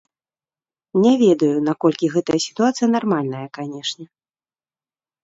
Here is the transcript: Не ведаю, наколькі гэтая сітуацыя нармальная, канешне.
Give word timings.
Не 1.03 1.11
ведаю, 1.23 1.49
наколькі 1.69 2.09
гэтая 2.15 2.37
сітуацыя 2.47 2.87
нармальная, 2.95 3.43
канешне. 3.59 4.05